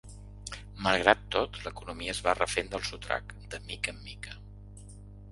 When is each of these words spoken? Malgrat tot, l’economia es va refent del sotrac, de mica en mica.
Malgrat 0.85 1.19
tot, 1.35 1.59
l’economia 1.65 2.15
es 2.15 2.21
va 2.27 2.33
refent 2.39 2.71
del 2.71 2.85
sotrac, 2.87 3.35
de 3.51 3.59
mica 3.67 3.93
en 3.93 4.01
mica. 4.07 4.35